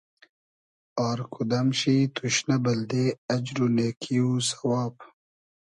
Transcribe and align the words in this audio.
آر 1.07 1.19
کودئم 1.33 1.67
شی 1.79 1.95
توشنۂ 2.15 2.55
بئلدې 2.63 3.05
اجر 3.35 3.57
و 3.63 3.67
نېکی 3.75 4.17
و 4.25 4.29
سئواب 4.49 4.95